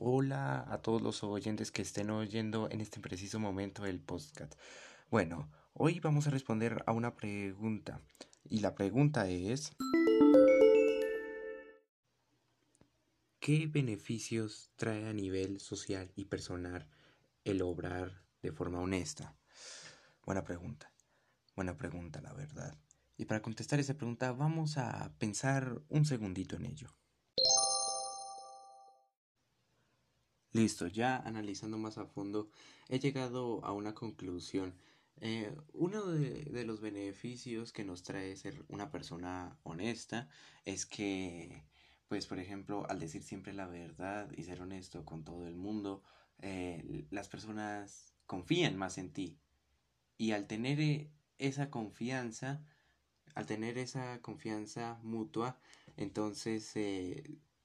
[0.00, 4.54] Hola a todos los oyentes que estén oyendo en este preciso momento el podcast.
[5.10, 8.00] Bueno, hoy vamos a responder a una pregunta.
[8.44, 9.72] Y la pregunta es...
[13.40, 16.88] ¿Qué beneficios trae a nivel social y personal
[17.42, 19.36] el obrar de forma honesta?
[20.24, 20.92] Buena pregunta.
[21.56, 22.78] Buena pregunta, la verdad.
[23.16, 26.94] Y para contestar esa pregunta vamos a pensar un segundito en ello.
[30.52, 32.48] Listo, ya analizando más a fondo,
[32.88, 34.74] he llegado a una conclusión.
[35.20, 40.28] Eh, uno de, los beneficios que nos trae ser una persona honesta
[40.64, 41.64] es que,
[42.08, 46.02] pues, por ejemplo, al decir siempre la verdad y ser honesto con todo el mundo,
[46.40, 49.38] eh, las personas confían más en ti.
[50.16, 52.64] Y al tener eh, esa confianza,
[53.34, 55.58] al tener esa confianza mutua,
[55.96, 56.74] entonces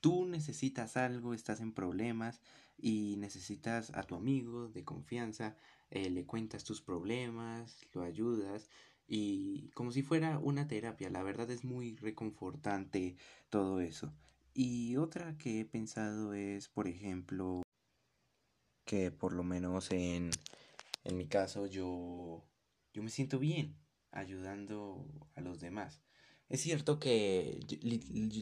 [0.00, 2.40] tú necesitas algo, estás en problemas
[2.76, 5.56] y necesitas a tu amigo de confianza,
[5.90, 8.70] eh, le cuentas tus problemas, lo ayudas
[9.06, 13.16] y como si fuera una terapia, la verdad es muy reconfortante
[13.48, 14.12] todo eso.
[14.52, 17.62] Y otra que he pensado es, por ejemplo,
[18.84, 20.30] que por lo menos en,
[21.04, 22.44] en mi caso yo,
[22.92, 23.76] yo me siento bien
[24.10, 26.02] ayudando a los demás.
[26.48, 27.60] Es cierto que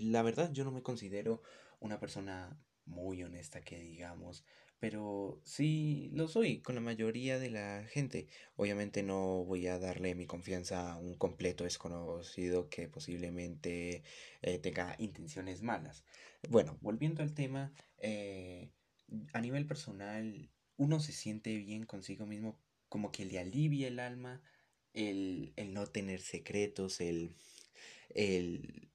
[0.03, 1.43] la verdad yo no me considero
[1.81, 4.45] una persona muy honesta que digamos,
[4.79, 8.29] pero sí lo soy con la mayoría de la gente.
[8.57, 14.03] Obviamente no voy a darle mi confianza a un completo desconocido que posiblemente
[14.43, 16.05] eh, tenga intenciones malas.
[16.49, 18.71] Bueno, volviendo al tema, eh,
[19.33, 24.43] a nivel personal, uno se siente bien consigo mismo, como que le alivia el alma
[24.93, 27.35] el, el no tener secretos, el
[28.11, 28.91] el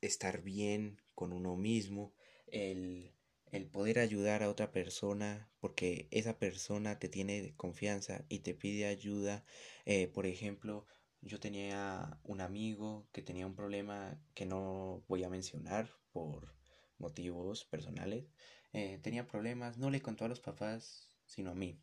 [0.00, 2.14] estar bien con uno mismo,
[2.46, 3.12] el,
[3.52, 8.86] el poder ayudar a otra persona porque esa persona te tiene confianza y te pide
[8.86, 9.44] ayuda.
[9.84, 10.86] Eh, por ejemplo,
[11.20, 16.54] yo tenía un amigo que tenía un problema que no voy a mencionar por
[16.98, 18.26] motivos personales.
[18.72, 21.80] Eh, tenía problemas, no le contó a los papás, sino a mí.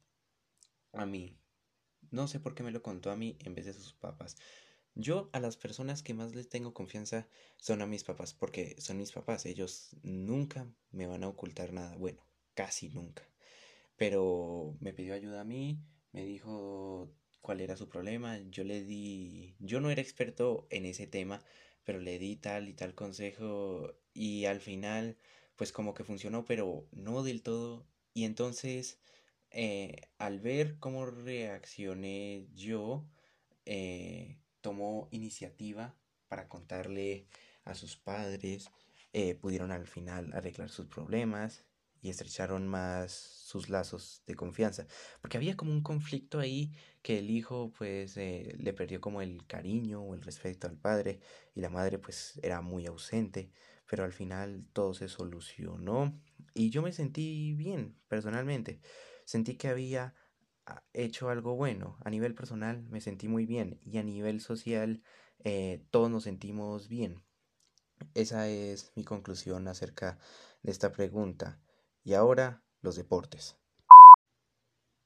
[0.93, 1.37] A mí.
[2.11, 4.37] No sé por qué me lo contó a mí en vez de sus papás.
[4.95, 7.27] Yo a las personas que más les tengo confianza
[7.57, 11.95] son a mis papás, porque son mis papás, ellos nunca me van a ocultar nada,
[11.97, 13.23] bueno, casi nunca.
[13.97, 15.79] Pero me pidió ayuda a mí,
[16.11, 17.11] me dijo
[17.41, 21.43] cuál era su problema, yo le di, yo no era experto en ese tema,
[21.83, 25.17] pero le di tal y tal consejo y al final
[25.55, 27.85] pues como que funcionó, pero no del todo.
[28.13, 28.99] Y entonces
[29.51, 33.05] eh, al ver cómo reaccioné yo,
[33.65, 35.95] eh, tomó iniciativa
[36.27, 37.27] para contarle
[37.65, 38.71] a sus padres,
[39.11, 41.65] eh, pudieron al final arreglar sus problemas
[42.01, 44.87] y estrecharon más sus lazos de confianza,
[45.21, 49.45] porque había como un conflicto ahí que el hijo pues eh, le perdió como el
[49.45, 51.19] cariño o el respeto al padre
[51.53, 53.51] y la madre pues era muy ausente,
[53.87, 56.19] pero al final todo se solucionó.
[56.53, 58.79] Y yo me sentí bien personalmente,
[59.25, 60.15] sentí que había
[60.93, 61.97] hecho algo bueno.
[62.03, 65.01] A nivel personal me sentí muy bien y a nivel social
[65.43, 67.23] eh, todos nos sentimos bien.
[68.13, 70.17] Esa es mi conclusión acerca
[70.61, 71.59] de esta pregunta.
[72.03, 73.57] Y ahora los deportes.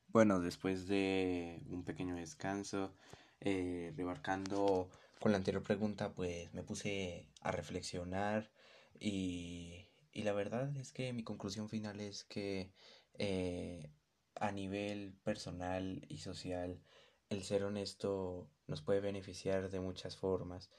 [0.08, 2.96] Bueno, después de un pequeño descanso,
[3.40, 4.90] eh, rebarcando
[5.20, 8.52] con la anterior pregunta, pues me puse a reflexionar
[9.00, 12.72] y, y la verdad es que mi conclusión final es que
[13.20, 13.92] eh,
[14.40, 16.82] a nivel personal y social,
[17.30, 20.70] el ser honesto nos puede beneficiar de muchas formas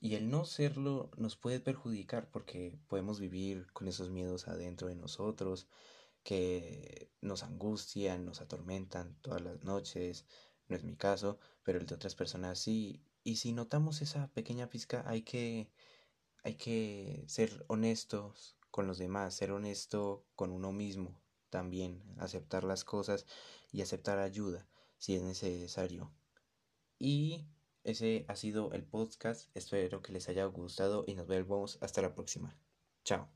[0.00, 4.96] y el no serlo nos puede perjudicar porque podemos vivir con esos miedos adentro de
[4.96, 5.66] nosotros
[6.22, 10.26] que nos angustian, nos atormentan todas las noches.
[10.68, 13.02] No es mi caso, pero el de otras personas sí.
[13.22, 15.70] Y si notamos esa pequeña pizca, hay que,
[16.42, 21.23] hay que ser honestos con los demás, ser honesto con uno mismo,
[21.54, 23.26] también aceptar las cosas
[23.70, 24.66] y aceptar ayuda
[24.98, 26.12] si es necesario.
[26.98, 27.46] Y
[27.84, 29.56] ese ha sido el podcast.
[29.56, 32.58] Espero que les haya gustado y nos vemos hasta la próxima.
[33.04, 33.30] Chao.